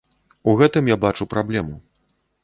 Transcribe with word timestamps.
У 0.53 0.53
гэтым 0.61 0.87
я 0.93 0.97
бачу 1.03 1.27
праблему. 1.33 1.75